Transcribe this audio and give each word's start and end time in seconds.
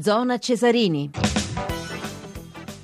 Zona 0.00 0.38
Cesarini. 0.38 1.10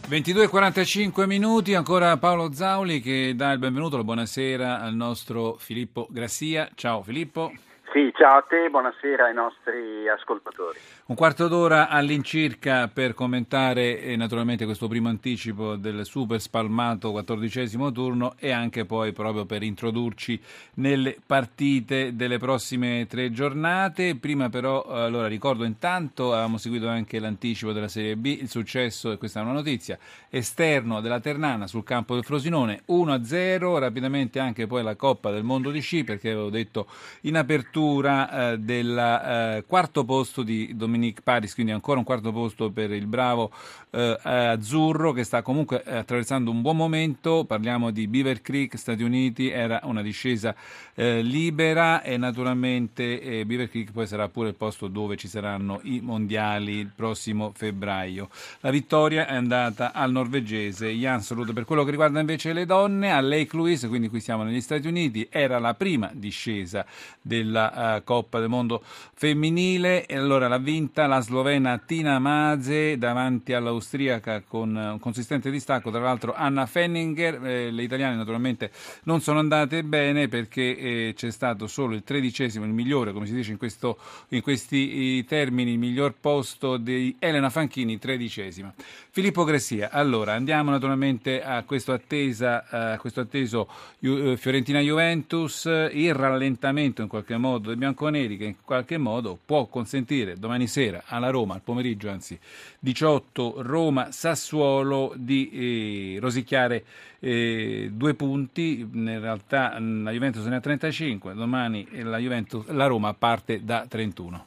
22.45 0.08 1.26
minuti, 1.26 1.74
ancora 1.74 2.16
Paolo 2.18 2.52
Zauli 2.52 3.00
che 3.00 3.34
dà 3.34 3.52
il 3.52 3.58
benvenuto, 3.58 3.96
la 3.96 4.04
buonasera 4.04 4.80
al 4.80 4.94
nostro 4.94 5.56
Filippo 5.58 6.06
Grassia. 6.10 6.70
Ciao 6.74 7.02
Filippo. 7.02 7.52
Sì, 7.94 8.12
ciao 8.12 8.38
a 8.38 8.42
te, 8.42 8.68
buonasera 8.70 9.26
ai 9.26 9.34
nostri 9.34 10.08
ascoltatori. 10.08 10.76
Un 11.06 11.14
quarto 11.14 11.46
d'ora 11.46 11.88
all'incirca 11.88 12.88
per 12.88 13.14
commentare 13.14 14.00
eh, 14.00 14.16
naturalmente 14.16 14.64
questo 14.64 14.88
primo 14.88 15.08
anticipo 15.08 15.76
del 15.76 16.04
super 16.04 16.40
spalmato 16.40 17.12
quattordicesimo 17.12 17.92
turno 17.92 18.34
e 18.36 18.50
anche 18.50 18.84
poi 18.84 19.12
proprio 19.12 19.44
per 19.44 19.62
introdurci 19.62 20.42
nelle 20.74 21.16
partite 21.24 22.16
delle 22.16 22.38
prossime 22.38 23.06
tre 23.08 23.30
giornate. 23.30 24.16
Prima 24.16 24.48
però, 24.48 24.82
allora 24.82 25.28
ricordo 25.28 25.62
intanto, 25.62 26.32
avevamo 26.32 26.56
seguito 26.56 26.88
anche 26.88 27.20
l'anticipo 27.20 27.70
della 27.70 27.86
Serie 27.86 28.16
B, 28.16 28.24
il 28.24 28.48
successo, 28.48 29.12
e 29.12 29.18
questa 29.18 29.38
è 29.38 29.44
una 29.44 29.52
notizia, 29.52 29.96
esterno 30.30 31.00
della 31.00 31.20
Ternana 31.20 31.68
sul 31.68 31.84
campo 31.84 32.14
del 32.14 32.24
Frosinone 32.24 32.82
1-0, 32.88 33.78
rapidamente 33.78 34.40
anche 34.40 34.66
poi 34.66 34.82
la 34.82 34.96
Coppa 34.96 35.30
del 35.30 35.44
Mondo 35.44 35.70
di 35.70 35.78
Sci 35.78 36.02
perché 36.02 36.30
avevo 36.30 36.50
detto 36.50 36.88
in 37.20 37.36
apertura 37.36 37.82
eh, 37.92 38.58
del 38.58 38.96
eh, 38.96 39.64
quarto 39.66 40.04
posto 40.04 40.42
di 40.42 40.74
Dominique 40.74 41.22
Paris, 41.22 41.54
quindi 41.54 41.72
ancora 41.72 41.98
un 41.98 42.04
quarto 42.04 42.32
posto 42.32 42.70
per 42.70 42.92
il 42.92 43.06
bravo 43.06 43.50
eh, 43.94 44.18
azzurro 44.22 45.12
che 45.12 45.24
sta 45.24 45.42
comunque 45.42 45.82
eh, 45.84 45.96
attraversando 45.96 46.50
un 46.50 46.62
buon 46.62 46.76
momento. 46.76 47.44
Parliamo 47.44 47.90
di 47.90 48.08
Beaver 48.08 48.42
Creek, 48.42 48.76
Stati 48.76 49.02
Uniti, 49.02 49.50
era 49.50 49.80
una 49.84 50.02
discesa 50.02 50.54
eh, 50.94 51.22
libera 51.22 52.02
e 52.02 52.16
naturalmente 52.16 53.20
eh, 53.20 53.44
Beaver 53.44 53.68
Creek 53.68 53.92
poi 53.92 54.06
sarà 54.06 54.28
pure 54.28 54.48
il 54.48 54.54
posto 54.54 54.88
dove 54.88 55.16
ci 55.16 55.28
saranno 55.28 55.80
i 55.84 56.00
mondiali 56.00 56.72
il 56.74 56.90
prossimo 56.94 57.52
febbraio. 57.54 58.28
La 58.60 58.70
vittoria 58.70 59.26
è 59.26 59.34
andata 59.34 59.92
al 59.92 60.10
norvegese 60.10 60.88
Jan 60.90 61.20
Solud. 61.20 61.52
Per 61.52 61.64
quello 61.64 61.84
che 61.84 61.90
riguarda 61.90 62.20
invece 62.20 62.52
le 62.52 62.66
donne, 62.66 63.12
a 63.12 63.20
Lake 63.20 63.56
Louise, 63.56 63.88
quindi 63.88 64.08
qui 64.08 64.20
siamo 64.20 64.42
negli 64.42 64.60
Stati 64.60 64.86
Uniti, 64.88 65.28
era 65.30 65.58
la 65.58 65.74
prima 65.74 66.10
discesa 66.12 66.84
della 67.20 67.72
uh, 67.74 68.04
Coppa 68.04 68.40
del 68.40 68.48
Mondo 68.48 68.82
femminile. 69.14 70.06
E 70.06 70.16
allora 70.16 70.48
l'ha 70.48 70.58
vinta 70.58 71.06
la 71.06 71.20
slovena 71.20 71.78
Tina 71.78 72.18
Maze 72.18 72.98
davanti 72.98 73.52
all'austriaca 73.52 74.42
con 74.46 74.74
un 74.74 74.98
consistente 75.00 75.50
distacco, 75.50 75.90
tra 75.90 76.00
l'altro 76.00 76.34
Anna 76.34 76.66
Fenninger, 76.66 77.44
eh, 77.44 77.70
le 77.70 77.82
italiane 77.82 78.16
naturalmente 78.16 78.70
non 79.04 79.20
sono 79.20 79.38
andate 79.38 79.82
bene 79.82 80.28
perché 80.28 80.76
eh, 80.76 81.12
c'è 81.16 81.30
stato 81.30 81.66
solo 81.66 81.94
il 81.94 82.02
tredicesimo, 82.02 82.64
il 82.64 82.72
migliore 82.72 83.12
come 83.12 83.26
si 83.26 83.34
dice 83.34 83.50
in, 83.52 83.58
questo, 83.58 83.98
in 84.28 84.42
questi 84.42 85.24
termini, 85.24 85.72
il 85.72 85.78
miglior 85.78 86.14
posto 86.20 86.76
di 86.76 87.16
Elena 87.18 87.50
Fanchini, 87.50 87.98
tredicesima. 87.98 88.72
Filippo 89.10 89.44
Gressia, 89.44 89.90
allora 89.90 90.32
andiamo 90.32 90.70
naturalmente 90.70 91.42
a 91.42 91.62
questo, 91.62 91.92
attesa, 91.92 92.64
a 92.68 92.98
questo 92.98 93.20
atteso 93.20 93.68
Fiorentina-Juventus, 94.00 95.64
il 95.92 96.12
rallentamento 96.12 97.02
in 97.02 97.08
qualche 97.08 97.36
modo 97.36 97.63
dei 97.68 97.76
bianconeri 97.76 98.36
che 98.36 98.44
in 98.44 98.54
qualche 98.64 98.98
modo 98.98 99.38
può 99.44 99.66
consentire 99.66 100.34
domani 100.34 100.66
sera 100.66 101.02
alla 101.06 101.30
Roma, 101.30 101.54
al 101.54 101.62
pomeriggio 101.62 102.10
anzi 102.10 102.38
18 102.78 103.54
Roma-Sassuolo 103.58 105.12
di 105.16 106.16
eh, 106.16 106.20
rosicchiare 106.20 106.84
eh, 107.20 107.88
due 107.90 108.14
punti, 108.14 108.80
in 108.80 109.18
realtà 109.20 109.76
la 109.78 110.10
Juventus 110.10 110.44
ne 110.46 110.56
ha 110.56 110.60
35, 110.60 111.34
domani 111.34 111.86
la, 112.02 112.18
Juventus, 112.18 112.68
la 112.68 112.86
Roma 112.86 113.14
parte 113.14 113.64
da 113.64 113.86
31. 113.88 114.46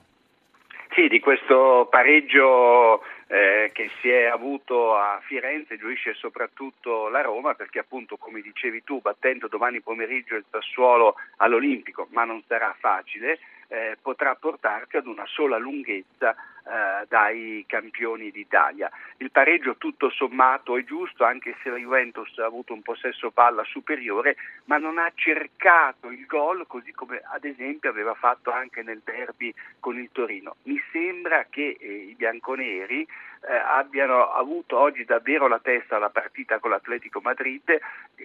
Sì, 0.93 1.07
di 1.07 1.19
questo 1.19 1.87
pareggio 1.91 3.01
eh, 3.27 3.71
che 3.73 3.89
si 4.01 4.09
è 4.09 4.25
avuto 4.25 4.95
a 4.95 5.19
Firenze 5.21 5.77
gioisce 5.77 6.13
soprattutto 6.13 7.09
la 7.09 7.21
Roma 7.21 7.53
perché 7.53 7.79
appunto 7.79 8.17
come 8.17 8.41
dicevi 8.41 8.83
tu 8.83 8.99
battendo 9.01 9.47
domani 9.47 9.81
pomeriggio 9.81 10.35
il 10.35 10.45
Sassuolo 10.49 11.15
all'Olimpico, 11.37 12.07
ma 12.11 12.23
non 12.23 12.41
sarà 12.47 12.75
facile, 12.79 13.39
eh, 13.67 13.97
potrà 14.01 14.35
portarti 14.35 14.97
ad 14.97 15.07
una 15.07 15.25
sola 15.25 15.57
lunghezza 15.57 16.35
eh, 16.67 17.05
dai 17.07 17.63
campioni 17.65 18.29
d'Italia. 18.29 18.91
Il 19.17 19.31
pareggio 19.31 19.77
tutto 19.77 20.09
sommato 20.09 20.77
è 20.77 20.83
giusto 20.83 21.23
anche 21.23 21.55
se 21.63 21.69
la 21.69 21.77
Juventus 21.77 22.37
ha 22.39 22.45
avuto 22.45 22.73
un 22.73 22.81
possesso 22.81 23.31
palla 23.31 23.63
superiore 23.63 24.35
ma 24.65 24.77
non 24.77 24.97
ha 24.97 25.09
cercato 25.15 26.09
il 26.09 26.25
gol 26.25 26.67
così 26.67 26.91
come 26.91 27.21
ad 27.23 27.45
esempio 27.45 27.89
aveva 27.89 28.13
fatto 28.15 28.51
anche 28.51 28.83
nel 28.83 29.01
derby 29.03 29.53
con 29.79 29.97
il 29.97 30.09
Torino. 30.11 30.57
Mi 30.63 30.81
sembra 30.91 31.45
che 31.49 31.77
eh, 31.79 31.93
i 32.09 32.15
bianconeri 32.15 33.07
eh, 33.47 33.55
abbiano 33.55 34.31
avuto 34.31 34.77
oggi 34.77 35.05
davvero 35.05 35.47
la 35.47 35.59
testa 35.59 35.95
alla 35.95 36.09
partita 36.09 36.59
con 36.59 36.71
l'Atletico 36.71 37.19
Madrid 37.21 37.79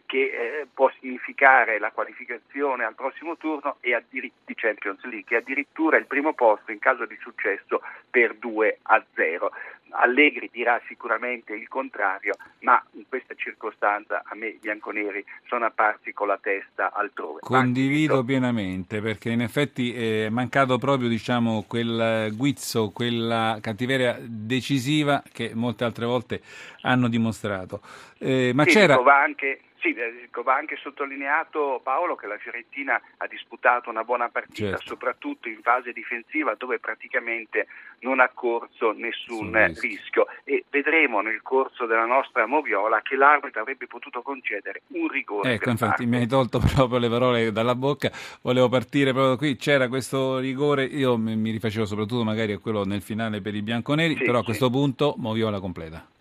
che 0.07 0.17
eh, 0.17 0.67
può 0.73 0.91
significare 0.99 1.79
la 1.79 1.91
qualificazione 1.91 2.85
al 2.85 2.95
prossimo 2.95 3.37
turno 3.37 3.77
e 3.81 3.95
addir- 3.95 4.33
di 4.45 4.55
Champions 4.55 5.03
League 5.05 5.37
addirittura 5.37 5.97
il 5.97 6.07
primo 6.07 6.33
posto 6.33 6.73
in 6.73 6.79
caso 6.79 7.05
di 7.05 7.17
successo 7.21 7.83
per 8.11 8.32
2 8.39 8.79
a 8.83 9.05
0. 9.15 9.51
Allegri 9.95 10.49
dirà 10.51 10.81
sicuramente 10.87 11.53
il 11.55 11.69
contrario, 11.69 12.35
ma 12.61 12.83
in 12.93 13.05
questa 13.09 13.35
circostanza 13.35 14.23
a 14.25 14.35
me 14.35 14.49
i 14.49 14.59
bianconeri 14.61 15.25
sono 15.47 15.67
apparsi 15.67 16.13
con 16.13 16.29
la 16.29 16.39
testa 16.41 16.93
altrove. 16.93 17.41
Condivido 17.41 18.15
Anche 18.15 18.27
pienamente 18.27 19.01
perché 19.01 19.31
in 19.31 19.43
effetti 19.43 19.95
è 19.95 20.29
mancato 20.31 20.79
proprio 20.79 21.09
diciamo, 21.09 21.65
quel 21.69 22.35
guizzo, 22.35 22.91
quella 22.91 23.59
cattiveria 23.61 24.17
decisiva 24.21 25.23
che 25.31 25.53
molte 25.55 25.85
altre 25.85 26.07
volte 26.07 26.41
hanno 26.83 27.09
dimostrato. 27.09 27.81
Eh, 28.19 28.53
ma 28.55 28.65
sì, 28.65 28.71
c'era... 28.71 28.99
Anche 29.03 29.61
sì, 29.83 29.93
eh, 29.95 30.29
va 30.45 30.55
anche 30.55 30.77
sottolineato 30.77 31.81
Paolo 31.83 32.15
che 32.15 32.29
la 32.29 32.39
Fiorentina 32.39 33.01
ha 33.17 33.27
disputato 33.27 33.91
una 33.91 34.05
buona 34.05 34.29
partita, 34.29 34.77
certo. 34.77 34.87
soprattutto 34.87 35.49
in 35.49 35.61
fase 35.61 35.93
difensiva 35.93 36.55
dove 36.55 36.79
praticamente 36.79 37.67
non 38.01 38.21
ha 38.21 38.31
corso 38.33 38.93
nessun 38.93 39.73
sì, 39.75 39.89
rischio 39.89 40.27
e 40.45 40.65
vedremo 40.71 41.21
nel 41.21 41.43
corso 41.43 41.87
della 41.87 42.05
nostra 42.05 42.47
moviola 42.47 43.03
che 43.03 43.17
l'arbitro 43.17 43.61
avrebbe 43.61 43.89
potuto 43.89 44.23
concedere 44.23 44.83
un 44.89 45.09
rigore. 45.09 45.55
Ecco, 45.55 45.71
infatti 45.71 46.05
parte. 46.05 46.07
mi 46.07 46.17
hai 46.17 46.27
tolto 46.29 46.61
proprio 46.75 46.99
le 46.99 47.09
parole 47.09 47.51
dalla 47.51 47.75
bocca, 47.75 48.11
volevo 48.43 48.69
partire 48.69 49.11
proprio 49.11 49.33
da 49.33 49.37
qui, 49.37 49.57
c'era 49.57 49.89
questo 49.89 50.39
rigore, 50.39 50.85
io 50.85 51.17
mi 51.17 51.51
rifacevo 51.51 51.85
soprattutto 51.87 52.23
magari 52.23 52.53
a 52.53 52.59
quello 52.59 52.85
nel 52.85 53.03
finale 53.03 53.41
per 53.41 53.57
i 53.57 53.63
bianconeri, 53.63 54.15
sì, 54.15 54.23
però 54.23 54.39
a 54.39 54.45
questo 54.45 54.71
punto 54.71 55.15
moviola 55.19 55.59
completa. 55.59 56.12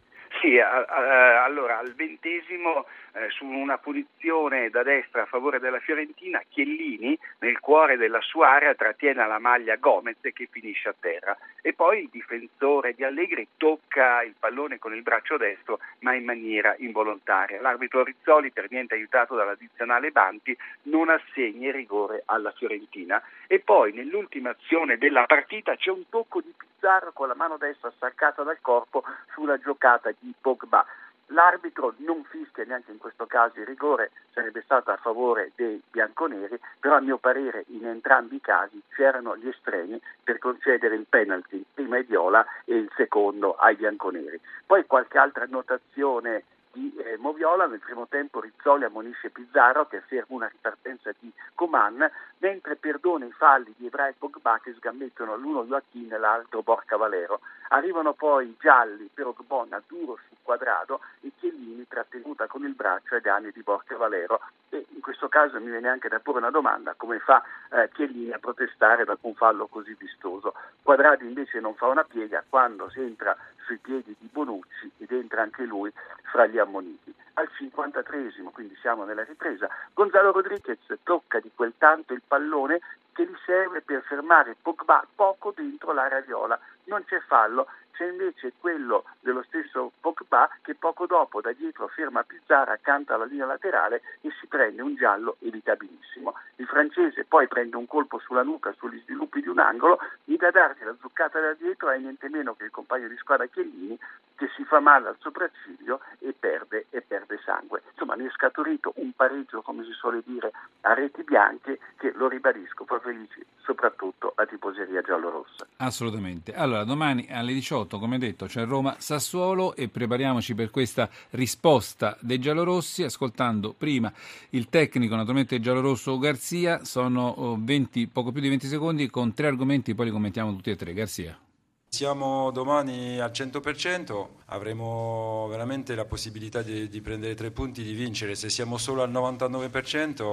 Sì, 0.42 0.58
a, 0.58 0.86
a, 0.86 1.44
allora 1.44 1.78
al 1.78 1.94
ventesimo 1.94 2.88
eh, 3.14 3.30
su 3.30 3.46
una 3.46 3.78
punizione 3.78 4.72
da 4.72 4.82
destra 4.82 5.22
a 5.22 5.26
favore 5.28 5.60
della 5.60 5.80
Fiorentina, 5.80 6.42
Chiellini 6.50 7.16
nel 7.40 7.60
cuore 7.60 7.96
della 7.96 8.22
sua 8.22 8.50
area 8.50 8.74
trattiene 8.74 9.28
la 9.28 9.38
maglia 9.38 9.76
Gomez 9.76 10.18
che 10.20 10.48
finisce 10.50 10.90
a 10.90 10.96
terra 11.00 11.38
e 11.62 11.74
poi 11.74 12.04
il 12.04 12.10
difensore 12.12 12.94
di 12.94 13.04
Allegri 13.04 13.50
tocca 13.56 14.24
il 14.24 14.34
pallone 14.40 14.80
con 14.80 14.96
il 14.96 15.04
braccio 15.04 15.38
destro 15.38 15.80
ma 16.00 16.16
in 16.16 16.24
maniera 16.24 16.74
involontaria. 16.80 17.62
L'arbitro 17.62 18.04
Rizzoli, 18.04 18.50
per 18.52 18.66
niente 18.72 18.96
aiutato 18.96 19.36
dall'addizionale 19.36 20.10
Banti, 20.10 20.58
non 20.84 21.10
assegna 21.10 21.68
il 21.68 21.74
rigore 21.74 22.24
alla 22.26 22.52
Fiorentina 22.52 23.22
e 23.46 23.60
poi 23.60 23.94
nell'ultima 23.94 24.50
azione 24.50 24.98
della 24.98 25.26
partita 25.26 25.76
c'è 25.76 25.92
un 25.92 26.10
tocco 26.10 26.42
di 26.42 26.52
Pizzarro 26.58 27.12
con 27.12 27.28
la 27.28 27.36
mano 27.36 27.58
destra 27.58 27.92
staccata 27.96 28.42
dal 28.42 28.58
corpo 28.62 29.04
sulla 29.34 29.60
giocata 29.60 30.10
di 30.18 30.31
Pogba. 30.40 30.86
L'arbitro 31.28 31.94
non 31.98 32.26
fischia 32.26 32.66
neanche 32.66 32.92
in 32.92 32.98
questo 32.98 33.26
caso 33.26 33.60
il 33.60 33.66
rigore, 33.66 34.12
sarebbe 34.34 34.62
stato 34.64 34.92
a 34.92 34.98
favore 34.98 35.52
dei 35.56 35.82
bianconeri, 35.90 36.60
però 36.80 36.98
a 36.98 37.02
mio 37.02 37.18
parere 37.18 37.64
in 37.68 37.86
entrambi 37.86 38.36
i 38.36 38.42
casi 38.42 38.82
c'erano 38.96 39.38
gli 39.38 39.48
estremi 39.48 40.02
per 40.24 40.40
concedere 40.40 40.96
il 40.96 41.06
penalty, 41.08 41.64
prima 41.74 41.96
ai 41.96 42.04
Viola 42.04 42.46
e 42.66 42.76
il 42.76 42.92
secondo 42.98 43.56
ai 43.56 43.76
bianconeri. 43.76 44.40
Poi 44.66 44.86
qualche 44.86 45.18
altra 45.18 45.46
annotazione 45.46 46.44
di 46.72 46.94
eh, 46.98 47.18
Moviola, 47.18 47.68
nel 47.68 47.80
primo 47.80 48.08
tempo 48.08 48.40
Rizzoli 48.40 48.84
ammonisce 48.84 49.30
Pizzarro 49.30 49.88
che 49.88 50.02
ferma 50.02 50.36
una 50.36 50.48
ripartenza 50.48 51.12
di 51.20 51.32
Coman, 51.56 52.10
mentre 52.38 52.76
perdona 52.76 53.26
i 53.26 53.32
falli 53.32 53.74
di 53.78 53.88
Ebra 53.88 54.08
e 54.08 54.16
Pogba 54.18 54.60
che 54.64 54.74
sgammettano 54.74 55.36
l'uno 55.36 55.66
Joachim 55.66 56.12
e 56.14 56.18
l'altro 56.18 56.62
Borca 56.62 56.98
Valero. 56.98 57.42
Arrivano 57.70 58.14
poi 58.14 58.48
i 58.48 58.58
gialli 58.60 59.10
per 59.14 59.28
Ogbonna 59.28 59.82
duro 59.88 60.18
sul 60.28 60.38
quadrado 60.42 61.02
e 61.22 61.32
Chiellini 61.38 61.88
trattenuta 61.88 62.48
con 62.48 62.66
il 62.66 62.74
braccio 62.74 63.16
ai 63.16 63.22
danni 63.22 63.52
di 63.52 63.62
Borca 63.62 63.96
Valero 63.96 64.42
e 64.70 64.86
in 64.90 65.02
questo 65.02 65.30
caso 65.30 65.60
mi 65.60 65.70
viene 65.70 65.88
anche 65.88 66.10
da 66.10 66.20
porre 66.20 66.40
una 66.40 66.50
domanda, 66.50 66.94
come 66.96 67.20
fa 67.20 67.44
eh, 67.72 67.90
Chiellini 67.94 68.32
a 68.32 68.40
protestare 68.40 69.06
dopo 69.06 69.28
un 69.28 69.36
fallo 69.36 69.68
così 69.68 69.96
vistoso? 69.98 70.54
Quadradi 70.82 71.26
invece 71.26 71.60
non 71.60 71.76
fa 71.76 71.88
una 71.88 72.04
piega 72.04 72.44
quando 72.48 72.90
si 72.90 73.02
entra 73.02 73.38
sui 73.66 73.78
piedi 73.78 74.16
di 74.20 74.28
Bonucci 74.32 74.92
ed 74.98 75.12
entra 75.12 75.42
anche 75.42 75.64
lui 75.64 75.92
fra 76.32 76.46
gli 76.48 76.58
ammoniti. 76.62 77.14
Al 77.34 77.50
53esimo, 77.58 78.52
quindi 78.52 78.76
siamo 78.82 79.04
nella 79.04 79.24
ripresa, 79.24 79.70
Gonzalo 79.94 80.32
Rodriguez 80.32 80.80
tocca 81.04 81.40
di 81.40 81.52
quel 81.54 81.74
tanto 81.78 82.14
il 82.14 82.22
pallone 82.26 82.80
che 83.14 83.26
gli 83.26 83.36
serve 83.46 83.82
per 83.82 84.04
fermare 84.04 84.56
Pogba 84.62 85.06
poco 85.16 85.52
dentro 85.56 85.94
l'area 85.94 86.22
viola. 86.22 86.60
non 86.86 87.04
c'è 87.06 87.20
fallo, 87.22 87.68
c'è 87.92 88.08
invece 88.08 88.54
quello 88.60 89.04
dello 89.20 89.44
stesso 89.44 89.92
Pogba 90.00 90.50
che 90.62 90.76
poco 90.76 91.06
dopo 91.06 91.42
da 91.42 91.52
dietro 91.52 91.88
ferma 91.88 92.24
Pizzara 92.24 92.74
accanto 92.74 93.14
alla 93.14 93.26
linea 93.26 93.46
laterale 93.46 94.02
e 94.22 94.30
si 94.40 94.48
prende 94.48 94.82
un 94.82 94.96
giallo 94.96 95.38
evitabilissimo. 95.40 96.34
Il 96.56 96.68
francese 96.68 97.26
poi 97.26 97.48
prende 97.48 97.76
un 97.76 97.88
colpo 97.88 98.20
sulla 98.20 98.44
nuca 98.44 98.74
sugli 98.78 99.02
sviluppi 99.04 99.42
di 99.42 99.48
un 99.48 99.60
angolo, 99.60 100.00
gli 100.24 100.36
da 100.36 100.52
darsi 100.52 100.84
la 100.84 100.96
zuccata 101.00 101.40
da 101.40 101.54
dietro 101.54 101.92
e 101.92 102.00
niente 102.00 102.30
meno 102.30 102.56
che 102.56 102.66
il 102.66 102.72
compagno 102.72 103.08
di 103.08 103.18
squadra 103.18 103.46
Chiellini 103.48 103.98
che 104.42 104.50
si 104.56 104.64
fa 104.64 104.80
male 104.80 105.10
al 105.10 105.18
sopracciglio 105.20 106.02
e 106.18 106.34
perde, 106.34 106.88
e 106.90 107.02
perde 107.02 107.40
sangue. 107.46 107.84
Insomma 107.92 108.16
ne 108.16 108.26
è 108.26 108.32
scaturito 108.32 108.92
un 108.96 109.12
pareggio, 109.12 109.62
come 109.62 109.84
si 109.84 109.92
suole 109.92 110.24
dire, 110.26 110.52
a 110.82 110.96
reti 110.96 111.24
bianche 111.24 111.78
che, 111.98 112.12
lo 112.16 112.28
ribadisco, 112.28 112.86
fa 112.86 113.00
felici 113.00 113.46
soprattutto 113.58 114.34
la 114.36 114.48
tifoseria 114.48 115.02
giallorossa. 115.02 115.68
Assolutamente. 115.78 116.54
Allora, 116.56 116.84
domani 116.84 117.28
alle 117.30 117.54
18, 117.54 117.81
come 117.88 118.18
detto, 118.18 118.46
c'è 118.46 118.66
Roma-Sassuolo 118.66 119.76
e 119.76 119.88
prepariamoci 119.88 120.56
per 120.56 120.70
questa 120.70 121.10
risposta 121.32 122.18
dei 122.20 122.40
giallorossi 122.40 123.04
ascoltando 123.04 123.74
prima 123.74 124.12
il 124.52 124.70
tecnico, 124.70 125.16
naturalmente 125.16 125.60
giallorosso 125.60 126.18
Garzia, 126.18 126.84
sono 126.84 127.58
20, 127.60 128.08
poco 128.08 128.32
più 128.32 128.42
di 128.42 128.50
20 128.50 128.68
secondi 128.68 129.10
con 129.10 129.34
tre 129.34 129.48
argomenti, 129.48 129.96
poi 129.96 130.06
li 130.06 130.12
commentiamo 130.12 130.56
tutti 130.56 130.70
e 130.70 130.76
tre. 130.76 130.94
Garzia. 130.94 131.51
Siamo 131.94 132.52
domani 132.52 133.20
al 133.20 133.32
100%, 133.32 134.28
avremo 134.46 135.46
veramente 135.50 135.94
la 135.94 136.06
possibilità 136.06 136.62
di, 136.62 136.88
di, 136.88 137.02
prendere 137.02 137.36
tre 137.36 137.52
punti, 137.52 137.84
di 137.84 137.92
vincere. 137.92 138.34
Se 138.36 138.50
siamo 138.50 138.78
solo 138.78 139.04
al 139.04 139.12
99% 139.12 140.24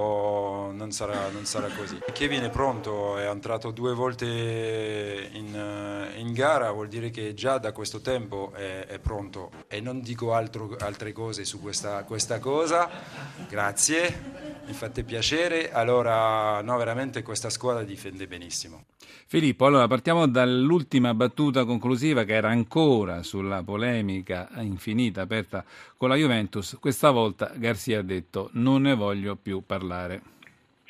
non 0.71 0.91
sarà, 0.93 1.27
non 1.27 1.43
sarà 1.43 1.67
così. 1.67 1.99
Kevin 2.13 2.43
è 2.43 2.49
pronto, 2.49 3.17
è 3.17 3.29
entrato 3.29 3.71
due 3.71 3.93
volte 3.93 5.29
in, 5.33 6.09
in 6.15 6.31
gara, 6.31 6.71
vuol 6.71 6.87
dire 6.87 7.09
che 7.09 7.33
già 7.33 7.57
da 7.57 7.73
questo 7.73 7.99
tempo 7.99 8.53
è, 8.53 8.85
è 8.85 8.97
pronto. 8.99 9.51
E 9.67 9.81
non 9.81 9.99
dico 9.99 10.33
altro, 10.33 10.77
altre 10.79 11.11
cose 11.11 11.43
su 11.43 11.59
questa, 11.59 12.05
questa 12.05 12.39
cosa, 12.39 12.89
grazie, 13.49 14.61
mi 14.65 14.71
fate 14.71 15.03
piacere. 15.03 15.73
Allora, 15.73 16.61
no, 16.61 16.77
veramente 16.77 17.21
questa 17.21 17.49
squadra 17.49 17.83
difende 17.83 18.27
benissimo. 18.27 18.85
Filippo, 19.27 19.65
allora 19.65 19.87
partiamo 19.87 20.27
dall'ultima 20.27 21.13
battuta 21.13 21.65
conclusiva 21.65 22.23
che 22.23 22.33
era 22.33 22.49
ancora 22.49 23.23
sulla 23.23 23.63
polemica 23.63 24.49
infinita 24.59 25.21
aperta 25.21 25.63
con 25.97 26.09
la 26.09 26.15
Juventus. 26.15 26.77
Questa 26.79 27.11
volta 27.11 27.51
Garzia 27.55 27.99
ha 27.99 28.03
detto 28.03 28.49
non 28.53 28.83
ne 28.83 28.95
voglio 28.95 29.35
più 29.35 29.63
parlare. 29.65 30.37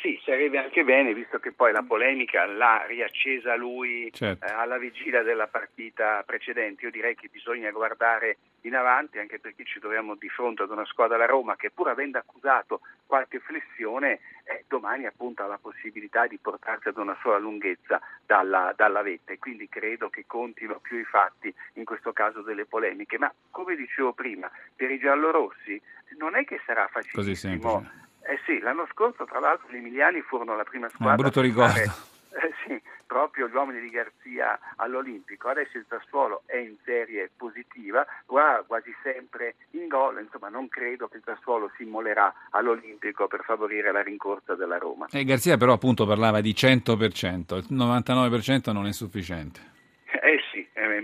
Sì, 0.01 0.17
sarebbe 0.23 0.57
anche 0.57 0.85
bene, 0.85 1.13
visto 1.13 1.39
che 1.39 1.51
poi 1.51 1.73
la 1.73 1.83
polemica 1.83 2.45
l'ha 2.45 2.85
riaccesa 2.87 3.57
lui 3.57 4.09
certo. 4.13 4.45
eh, 4.45 4.49
alla 4.49 4.77
vigilia 4.77 5.23
della 5.23 5.47
partita 5.47 6.23
precedente. 6.25 6.85
Io 6.85 6.91
direi 6.91 7.15
che 7.15 7.27
bisogna 7.29 7.69
guardare 7.71 8.37
in 8.61 8.75
avanti, 8.75 9.19
anche 9.19 9.39
perché 9.39 9.65
ci 9.65 9.79
troviamo 9.81 10.15
di 10.15 10.29
fronte 10.29 10.63
ad 10.63 10.69
una 10.69 10.85
squadra 10.85 11.17
la 11.17 11.25
Roma 11.25 11.57
che 11.57 11.69
pur 11.69 11.89
avendo 11.89 12.17
accusato 12.17 12.79
qualche 13.05 13.39
flessione, 13.39 14.19
eh, 14.45 14.63
domani 14.69 15.05
appunto 15.05 15.43
ha 15.43 15.47
la 15.47 15.59
possibilità 15.61 16.27
di 16.27 16.37
portarsi 16.37 16.87
ad 16.87 16.97
una 16.97 17.17
sola 17.21 17.37
lunghezza 17.37 17.99
dalla, 18.25 18.73
dalla 18.77 19.01
vetta 19.01 19.33
e 19.33 19.37
quindi 19.37 19.67
credo 19.67 20.09
che 20.09 20.23
contino 20.25 20.79
più 20.79 20.97
i 20.97 21.03
fatti, 21.03 21.53
in 21.73 21.83
questo 21.83 22.13
caso 22.13 22.41
delle 22.41 22.65
polemiche. 22.65 23.17
Ma 23.17 23.33
come 23.51 23.75
dicevo 23.75 24.13
prima, 24.13 24.49
per 24.73 24.91
i 24.91 24.97
giallorossi 24.97 25.81
non 26.17 26.37
è 26.37 26.45
che 26.45 26.61
sarà 26.65 26.87
facilissimo 26.87 28.07
eh 28.29 28.39
sì, 28.45 28.59
l'anno 28.59 28.87
scorso 28.91 29.25
tra 29.25 29.39
l'altro 29.39 29.67
gli 29.69 29.77
emiliani 29.77 30.21
furono 30.21 30.55
la 30.55 30.63
prima 30.63 30.87
squadra. 30.89 31.15
Un 31.15 31.21
brutto 31.21 31.41
ricordo. 31.41 32.07
Eh, 32.31 32.53
sì, 32.63 32.79
proprio 33.07 33.47
gli 33.47 33.55
uomini 33.55 33.81
di 33.81 33.89
Garzia 33.89 34.57
all'Olimpico. 34.75 35.49
Adesso 35.49 35.79
il 35.79 35.85
Sassuolo 35.89 36.43
è 36.45 36.57
in 36.57 36.75
serie 36.85 37.31
positiva, 37.35 38.05
va 38.27 38.63
quasi 38.67 38.95
sempre 39.01 39.55
in 39.71 39.87
gol, 39.87 40.21
insomma 40.21 40.47
non 40.47 40.69
credo 40.69 41.07
che 41.07 41.17
il 41.17 41.23
Sassuolo 41.25 41.71
si 41.75 41.83
immolerà 41.83 42.31
all'Olimpico 42.51 43.27
per 43.27 43.41
favorire 43.43 43.91
la 43.91 44.03
rincorsa 44.03 44.53
della 44.53 44.77
Roma. 44.77 45.07
E 45.11 45.23
Garzia 45.23 45.57
però 45.57 45.73
appunto 45.73 46.05
parlava 46.05 46.39
di 46.39 46.51
100%, 46.51 47.57
il 47.57 47.65
99% 47.71 48.71
non 48.71 48.85
è 48.85 48.91
sufficiente. 48.93 49.77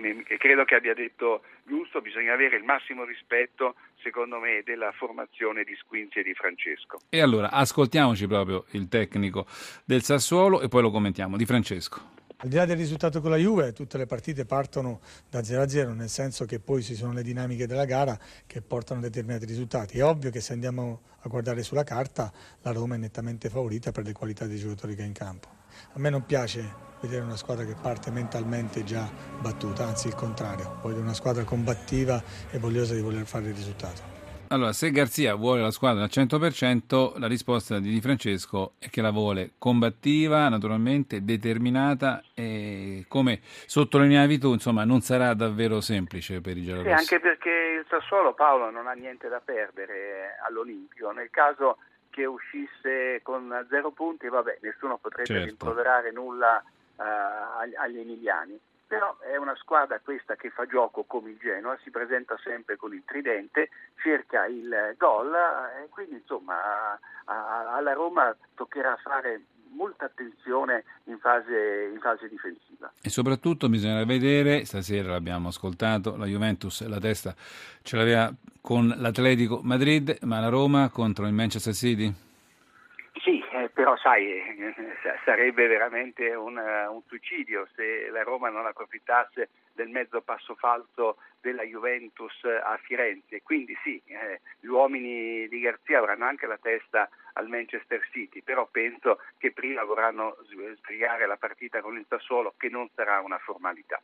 Eh 0.04 0.38
credo 0.38 0.64
che 0.66 0.76
abbia 0.76 0.94
detto 0.94 1.44
giusto, 1.66 2.02
bisogna 2.02 2.34
avere 2.34 2.58
il 2.58 2.64
massimo 2.64 3.04
rispetto, 3.04 3.76
secondo 4.02 4.40
me, 4.40 4.62
della 4.64 4.92
formazione 4.92 5.64
di 5.64 5.76
Squinzi 5.76 6.20
e 6.20 6.24
di 6.24 6.34
Francesco. 6.34 7.00
E 7.10 7.22
allora 7.22 7.52
ascoltiamoci 7.52 8.28
proprio 8.28 8.66
il 8.72 8.88
tecnico 8.88 9.46
del 9.86 10.04
Sassuolo 10.04 10.62
e 10.62 10.68
poi 10.68 10.82
lo 10.82 10.92
commentiamo. 10.92 11.38
Di 11.38 11.46
Francesco. 11.46 12.14
Al 12.40 12.50
di 12.50 12.58
là 12.58 12.66
del 12.66 12.76
risultato 12.76 13.22
con 13.22 13.32
la 13.32 13.38
Juve, 13.38 13.72
tutte 13.72 13.98
le 13.98 14.06
partite 14.06 14.46
partono 14.46 15.00
da 15.30 15.40
0-0, 15.40 15.96
nel 15.96 16.10
senso 16.10 16.44
che 16.46 16.60
poi 16.60 16.84
ci 16.84 16.94
sono 16.94 17.14
le 17.14 17.24
dinamiche 17.24 17.66
della 17.66 17.86
gara 17.86 18.20
che 18.46 18.62
portano 18.62 19.00
a 19.00 19.04
determinati 19.04 19.46
risultati. 19.46 19.98
È 19.98 20.04
ovvio 20.04 20.32
che 20.32 20.42
se 20.42 20.52
andiamo 20.52 21.02
a 21.22 21.30
guardare 21.30 21.64
sulla 21.64 21.84
carta, 21.84 22.32
la 22.62 22.72
Roma 22.72 22.96
è 22.96 22.98
nettamente 22.98 23.50
favorita 23.50 23.92
per 23.92 24.04
le 24.04 24.12
qualità 24.12 24.46
dei 24.46 24.58
giocatori 24.58 24.96
che 24.96 25.04
ha 25.04 25.06
in 25.06 25.14
campo. 25.14 25.48
A 25.94 26.00
me 26.00 26.10
non 26.10 26.26
piace 26.26 26.95
vedere 27.06 27.24
una 27.24 27.38
squadra 27.38 27.64
che 27.66 27.76
parte 27.80 28.10
mentalmente 28.10 28.84
già 28.84 29.08
battuta, 29.40 29.86
anzi 29.86 30.08
il 30.08 30.16
contrario, 30.16 30.80
voglio 30.82 31.00
una 31.00 31.14
squadra 31.14 31.44
combattiva 31.44 32.22
e 32.52 32.58
vogliosa 32.58 32.96
di 32.96 33.02
voler 33.02 33.26
fare 33.26 33.50
il 33.50 33.54
risultato. 33.54 34.14
Allora, 34.50 34.74
se 34.74 34.92
Garzia 34.92 35.34
vuole 35.34 35.62
la 35.62 35.72
squadra 35.72 36.04
al 36.04 36.10
100%, 36.12 37.18
la 37.18 37.28
risposta 37.28 37.80
di 37.80 37.90
Di 37.90 38.00
Francesco 38.00 38.74
è 38.78 38.90
che 38.90 39.02
la 39.02 39.10
vuole 39.10 39.54
combattiva, 39.58 40.48
naturalmente 40.50 41.24
determinata 41.24 42.24
e 42.36 43.06
come 43.08 43.40
sottolineavi 43.42 44.38
tu, 44.38 44.54
insomma, 44.54 44.84
non 44.84 45.02
sarà 45.02 45.34
davvero 45.34 45.82
semplice 45.82 46.42
per 46.42 46.58
i 46.58 46.64
giallorossi. 46.64 47.06
Sì, 47.06 47.14
anche 47.14 47.20
perché 47.20 47.50
il 47.80 47.86
Sassuolo 47.90 48.34
Paolo 48.34 48.70
non 48.70 48.88
ha 48.88 48.94
niente 48.94 49.30
da 49.30 49.42
perdere 49.44 50.38
all'Olimpio. 50.48 51.12
Nel 51.12 51.30
caso 51.32 51.78
che 52.12 52.26
uscisse 52.26 53.20
con 53.24 53.66
zero 53.70 53.92
punti, 53.92 54.30
vabbè, 54.30 54.60
nessuno 54.62 55.00
potrebbe 55.02 55.28
certo. 55.28 55.46
rimproverare 55.46 56.12
nulla 56.12 56.64
uh, 56.96 57.02
agli 57.78 58.00
emiliani. 58.00 58.60
Però 58.88 59.18
è 59.20 59.36
una 59.36 59.56
squadra 59.56 60.00
questa 60.00 60.36
che 60.36 60.52
fa 60.52 60.68
gioco 60.68 61.06
come 61.06 61.32
il 61.32 61.38
Genoa, 61.38 61.78
si 61.84 61.90
presenta 61.90 62.38
sempre 62.44 62.76
con 62.76 62.94
il 62.94 63.04
tridente, 63.04 63.70
cerca 63.96 64.46
il 64.46 64.94
gol 64.96 65.34
e 65.34 65.90
quindi 65.90 66.18
insomma 66.18 67.00
alla 67.26 67.94
Roma 67.94 68.36
toccherà 68.54 68.96
fare 68.98 69.42
molta 69.76 70.06
attenzione 70.06 70.84
in 71.06 71.18
fase, 71.20 71.90
in 71.92 72.00
fase, 72.00 72.30
difensiva. 72.30 72.92
E 73.02 73.10
soprattutto 73.10 73.70
bisogna 73.70 74.04
vedere, 74.06 74.66
stasera 74.66 75.12
l'abbiamo 75.12 75.50
ascoltato, 75.50 76.16
la 76.16 76.26
Juventus 76.26 76.86
la 76.88 77.00
testa 77.00 77.36
ce 77.82 77.98
l'aveva 77.98 78.34
con 78.62 78.88
l'Atletico 78.88 79.62
Madrid, 79.64 80.18
ma 80.22 80.40
la 80.40 80.50
Roma 80.50 80.90
contro 80.90 81.28
il 81.28 81.34
Manchester 81.34 81.74
City? 81.74 82.25
Però 83.86 83.98
sai, 83.98 84.74
sarebbe 85.26 85.68
veramente 85.68 86.34
un, 86.34 86.58
un, 86.58 87.02
suicidio 87.06 87.68
se 87.76 88.10
la 88.10 88.24
Roma 88.24 88.50
non 88.50 88.66
approfittasse 88.66 89.50
del 89.74 89.90
mezzo 89.90 90.22
passo 90.22 90.56
falso 90.56 91.18
della 91.40 91.62
Juventus 91.62 92.34
a 92.46 92.80
Firenze. 92.82 93.44
Quindi 93.44 93.78
sì, 93.84 94.02
eh, 94.08 94.42
gli 94.60 94.66
uomini 94.66 95.48
di 95.48 95.60
Garzia 95.60 96.00
avranno 96.00 96.26
anche 96.26 96.48
la 96.48 96.58
testa 96.58 97.08
al 97.34 97.48
Manchester 97.48 98.02
City, 98.10 98.42
però 98.42 98.68
penso 98.72 99.20
che 99.38 99.52
prima 99.52 99.84
vorranno 99.84 100.36
sbrigare 100.78 101.28
la 101.28 101.38
partita 101.38 101.82
con 101.82 101.96
il 101.96 102.08
Sassuolo, 102.10 102.56
che 102.58 102.70
non 102.70 102.90
sarà 102.96 103.20
una 103.20 103.38
formalità. 103.38 104.02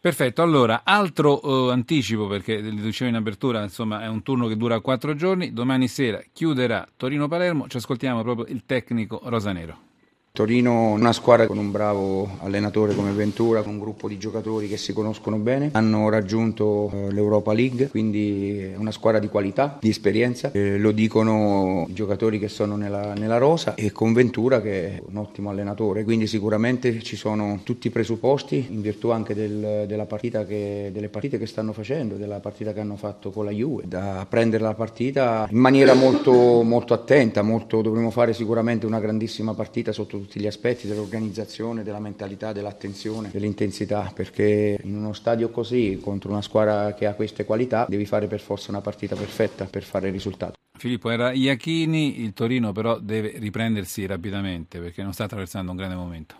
Perfetto, 0.00 0.40
allora 0.40 0.80
altro 0.82 1.68
eh, 1.68 1.72
anticipo 1.72 2.26
perché 2.26 2.58
li 2.58 2.80
dicevo 2.80 3.10
in 3.10 3.16
apertura, 3.16 3.62
insomma 3.62 4.02
è 4.02 4.06
un 4.06 4.22
turno 4.22 4.46
che 4.48 4.56
dura 4.56 4.80
quattro 4.80 5.14
giorni, 5.14 5.52
domani 5.52 5.88
sera 5.88 6.22
chiuderà 6.32 6.88
Torino-Palermo, 6.96 7.68
ci 7.68 7.76
ascoltiamo 7.76 8.22
proprio 8.22 8.46
il 8.46 8.64
tecnico 8.64 9.20
Rosanero. 9.24 9.89
Torino 10.32 10.92
una 10.92 11.12
squadra 11.12 11.48
con 11.48 11.58
un 11.58 11.72
bravo 11.72 12.38
allenatore 12.38 12.94
come 12.94 13.10
Ventura, 13.10 13.62
con 13.62 13.72
un 13.72 13.80
gruppo 13.80 14.06
di 14.06 14.16
giocatori 14.16 14.68
che 14.68 14.76
si 14.76 14.92
conoscono 14.92 15.38
bene, 15.38 15.70
hanno 15.72 16.08
raggiunto 16.08 16.88
eh, 16.94 17.12
l'Europa 17.12 17.52
League, 17.52 17.88
quindi 17.88 18.58
è 18.58 18.76
una 18.76 18.92
squadra 18.92 19.18
di 19.18 19.26
qualità, 19.26 19.78
di 19.80 19.88
esperienza, 19.88 20.52
eh, 20.52 20.78
lo 20.78 20.92
dicono 20.92 21.84
i 21.88 21.92
giocatori 21.92 22.38
che 22.38 22.46
sono 22.46 22.76
nella, 22.76 23.12
nella, 23.14 23.38
rosa 23.38 23.74
e 23.74 23.90
con 23.90 24.12
Ventura 24.12 24.60
che 24.60 24.86
è 24.86 25.02
un 25.04 25.16
ottimo 25.16 25.50
allenatore, 25.50 26.04
quindi 26.04 26.28
sicuramente 26.28 27.02
ci 27.02 27.16
sono 27.16 27.60
tutti 27.64 27.88
i 27.88 27.90
presupposti 27.90 28.68
in 28.70 28.82
virtù 28.82 29.10
anche 29.10 29.34
del, 29.34 29.86
che, 30.46 30.90
delle 30.92 31.08
partite 31.08 31.38
che 31.38 31.46
stanno 31.46 31.72
facendo, 31.72 32.14
della 32.14 32.38
partita 32.38 32.72
che 32.72 32.78
hanno 32.78 32.96
fatto 32.96 33.32
con 33.32 33.46
la 33.46 33.50
Juve, 33.50 33.82
da 33.86 34.24
prendere 34.28 34.62
la 34.62 34.74
partita 34.74 35.48
in 35.50 35.58
maniera 35.58 35.94
molto, 35.94 36.62
molto 36.62 36.94
attenta, 36.94 37.42
molto, 37.42 37.82
dovremo 37.82 38.12
fare 38.12 38.32
sicuramente 38.32 38.86
una 38.86 39.00
grandissima 39.00 39.54
partita 39.54 39.90
sotto 39.90 40.18
tutti 40.20 40.40
gli 40.40 40.46
aspetti 40.46 40.86
dell'organizzazione, 40.86 41.82
della 41.82 42.00
mentalità, 42.00 42.52
dell'attenzione, 42.52 43.30
dell'intensità, 43.32 44.10
perché 44.14 44.78
in 44.82 44.96
uno 44.96 45.12
stadio 45.12 45.50
così, 45.50 45.98
contro 46.02 46.30
una 46.30 46.42
squadra 46.42 46.94
che 46.94 47.06
ha 47.06 47.14
queste 47.14 47.44
qualità, 47.44 47.86
devi 47.88 48.06
fare 48.06 48.26
per 48.26 48.40
forza 48.40 48.70
una 48.70 48.80
partita 48.80 49.16
perfetta 49.16 49.64
per 49.66 49.82
fare 49.82 50.08
il 50.08 50.12
risultato. 50.12 50.54
Filippo 50.76 51.10
era 51.10 51.32
Iachini, 51.32 52.22
il 52.22 52.32
Torino 52.32 52.72
però 52.72 52.98
deve 52.98 53.32
riprendersi 53.36 54.06
rapidamente 54.06 54.80
perché 54.80 55.02
non 55.02 55.12
sta 55.12 55.24
attraversando 55.24 55.70
un 55.70 55.76
grande 55.76 55.96
momento. 55.96 56.34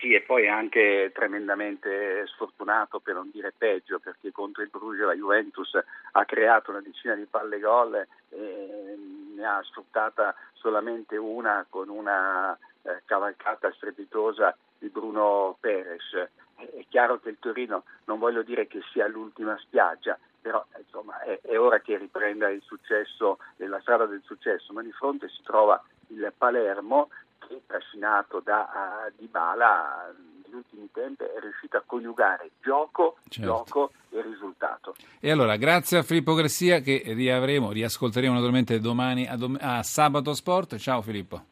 Sì, 0.00 0.14
e 0.14 0.22
poi 0.22 0.48
anche 0.48 1.10
tremendamente 1.14 2.24
sfortunato, 2.28 3.00
per 3.00 3.16
non 3.16 3.28
dire 3.30 3.52
peggio, 3.56 3.98
perché 3.98 4.32
contro 4.32 4.62
il 4.62 4.70
Bruges 4.70 5.04
la 5.04 5.12
Juventus 5.12 5.78
ha 6.12 6.24
creato 6.24 6.70
una 6.70 6.80
decina 6.80 7.14
di 7.14 7.26
palle 7.28 7.60
gol 7.60 7.94
e 8.30 8.96
ne 9.36 9.44
ha 9.44 9.60
sfruttata 9.62 10.34
solamente 10.54 11.18
una 11.18 11.66
con 11.68 11.90
una 11.90 12.58
eh, 12.82 13.02
cavalcata 13.04 13.72
strepitosa 13.72 14.56
di 14.78 14.88
Bruno 14.88 15.56
Perez. 15.60 16.28
È 16.56 16.84
chiaro 16.88 17.18
che 17.20 17.30
il 17.30 17.38
Torino, 17.38 17.84
non 18.04 18.18
voglio 18.18 18.42
dire 18.42 18.66
che 18.66 18.80
sia 18.92 19.06
l'ultima 19.06 19.56
spiaggia, 19.58 20.18
però 20.40 20.64
insomma, 20.78 21.20
è, 21.20 21.40
è, 21.42 21.58
ora 21.58 21.80
che 21.80 21.96
riprenda 21.96 22.48
il 22.50 22.62
successo, 22.62 23.38
la 23.56 23.80
strada 23.80 24.06
del 24.06 24.22
successo, 24.24 24.72
ma 24.72 24.82
di 24.82 24.92
fronte 24.92 25.28
si 25.28 25.42
trova 25.42 25.82
il 26.08 26.32
Palermo 26.36 27.08
che 27.46 27.62
trascinato 27.66 28.40
da 28.40 29.08
uh, 29.08 29.12
Dybala 29.16 30.14
negli 30.50 30.54
ultimi 30.54 30.88
tempi 30.92 31.24
è 31.24 31.40
riuscito 31.40 31.76
a 31.76 31.82
coniugare 31.84 32.50
gioco, 32.62 33.16
certo. 33.28 33.50
gioco 33.50 33.92
e 34.10 34.22
risultato. 34.22 34.94
E 35.20 35.30
allora, 35.30 35.56
grazie 35.56 35.98
a 35.98 36.02
Filippo 36.02 36.34
Gressia 36.34 36.80
che 36.80 37.02
riavremo, 37.06 37.72
riascolteremo 37.72 38.34
naturalmente 38.34 38.78
domani 38.80 39.26
a, 39.26 39.36
dom- 39.36 39.58
a 39.60 39.82
Sabato 39.82 40.34
Sport. 40.34 40.76
Ciao 40.76 41.02
Filippo. 41.02 41.44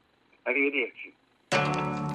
Arrivederci. 0.43 0.98
Thank 1.75 2.03
you. 2.03 2.08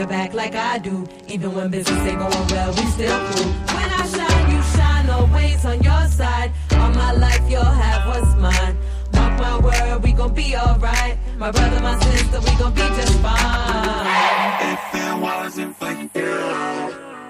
your 0.00 0.08
back 0.08 0.32
like 0.32 0.54
I 0.54 0.78
do. 0.78 1.06
Even 1.28 1.54
when 1.54 1.70
business 1.70 2.00
ain't 2.08 2.18
going 2.18 2.48
well, 2.48 2.70
we 2.72 2.84
still 2.96 3.18
cool. 3.28 3.50
When 3.76 3.90
I 4.00 4.04
shine, 4.14 4.46
you 4.52 4.60
shine 4.74 5.10
always 5.10 5.64
on 5.66 5.82
your 5.82 6.04
side. 6.18 6.50
All 6.72 6.90
my 6.92 7.12
life, 7.12 7.44
you'll 7.50 7.74
have 7.84 8.02
what's 8.08 8.34
mine. 8.36 8.76
Mark 9.12 9.32
my 9.44 9.58
word, 9.66 10.02
we 10.02 10.12
gon' 10.12 10.32
be 10.32 10.56
alright. 10.56 11.18
My 11.36 11.50
brother, 11.50 11.80
my 11.80 11.98
sister, 12.00 12.40
we 12.40 12.52
gon' 12.56 12.72
be 12.72 12.86
just 12.98 13.18
fine. 13.18 14.54
If 14.72 14.82
it 15.04 15.14
wasn't 15.20 15.76
for 15.76 15.92
you, 16.18 16.38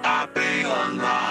I'd 0.03 0.29
be 0.33 0.61
alive. 0.61 1.30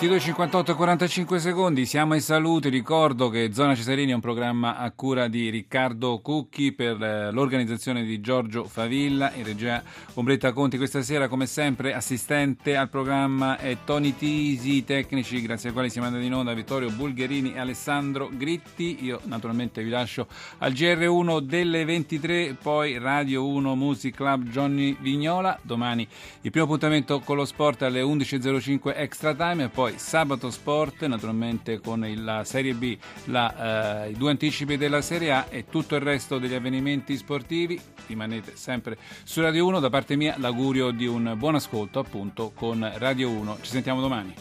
22.58 0.00 0.74
45 0.76 1.38
secondi, 1.38 1.84
siamo 1.84 2.14
ai 2.14 2.22
saluti. 2.22 2.70
ricordo 2.70 3.28
che 3.28 3.50
Zona 3.52 3.74
Cesarini 3.74 4.12
è 4.12 4.14
un 4.14 4.22
programma 4.22 4.78
a 4.78 4.90
cura 4.92 5.28
di 5.28 5.50
Riccardo 5.50 6.20
Cucchi 6.20 6.72
per 6.72 7.02
eh, 7.02 7.30
l'organizzazione 7.30 8.02
di 8.04 8.18
Giorgio 8.18 8.64
Favilla, 8.64 9.30
in 9.34 9.44
regia. 9.44 9.82
Ombretta 10.14 10.52
Conti 10.52 10.78
questa 10.78 11.02
sera 11.02 11.28
come 11.28 11.44
sempre 11.44 11.92
assistente 11.92 12.76
al 12.76 12.88
programma 12.88 13.58
è 13.58 13.76
Tony 13.84 14.16
Tisi, 14.16 14.84
tecnici 14.84 15.42
grazie 15.42 15.68
ai 15.68 15.74
quali 15.74 15.90
siamo 15.90 16.06
andati 16.06 16.24
in 16.24 16.32
onda 16.32 16.54
Vittorio 16.54 16.90
Bulgherini 16.90 17.52
e 17.52 17.58
Alessandro 17.58 18.30
Gritti, 18.32 19.04
io 19.04 19.20
naturalmente 19.24 19.82
vi 19.82 19.90
lascio 19.90 20.28
al 20.58 20.72
GR1 20.72 21.40
delle 21.40 21.84
23, 21.84 22.56
poi 22.60 22.96
Radio 22.96 23.46
1 23.46 23.74
Music 23.74 24.14
Club 24.14 24.44
Johnny 24.44 24.96
Vignola, 24.98 25.58
domani 25.60 26.08
il 26.40 26.50
primo 26.50 26.64
appuntamento 26.64 27.20
con 27.20 27.36
lo 27.36 27.44
sport 27.44 27.82
alle 27.82 28.00
11.05 28.00 28.94
extra 28.96 29.34
time 29.34 29.64
e 29.64 29.68
poi 29.68 29.89
poi 29.90 29.98
sabato 29.98 30.50
sport, 30.50 31.04
naturalmente 31.06 31.80
con 31.80 32.06
la 32.16 32.44
Serie 32.44 32.74
B, 32.74 32.96
la, 33.24 34.04
eh, 34.04 34.10
i 34.10 34.14
due 34.14 34.30
anticipi 34.30 34.76
della 34.76 35.02
Serie 35.02 35.32
A 35.32 35.46
e 35.48 35.66
tutto 35.66 35.96
il 35.96 36.00
resto 36.00 36.38
degli 36.38 36.54
avvenimenti 36.54 37.16
sportivi. 37.16 37.80
Rimanete 38.06 38.56
sempre 38.56 38.96
su 39.24 39.40
Radio 39.40 39.66
1. 39.66 39.80
Da 39.80 39.90
parte 39.90 40.16
mia 40.16 40.36
l'augurio 40.38 40.90
di 40.90 41.06
un 41.06 41.34
buon 41.36 41.56
ascolto 41.56 41.98
appunto 41.98 42.52
con 42.54 42.88
Radio 42.96 43.30
1. 43.30 43.58
Ci 43.62 43.70
sentiamo 43.70 44.00
domani. 44.00 44.34